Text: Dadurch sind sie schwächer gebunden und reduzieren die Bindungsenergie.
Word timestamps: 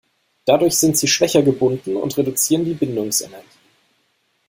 Dadurch 0.45 0.77
sind 0.77 0.97
sie 0.97 1.07
schwächer 1.07 1.43
gebunden 1.43 1.95
und 1.95 2.17
reduzieren 2.17 2.65
die 2.65 2.73
Bindungsenergie. 2.73 3.45